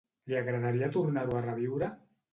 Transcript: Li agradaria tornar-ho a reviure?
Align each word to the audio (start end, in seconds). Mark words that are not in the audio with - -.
Li 0.29 0.37
agradaria 0.39 0.89
tornar-ho 0.97 1.37
a 1.41 1.45
reviure? 1.49 1.95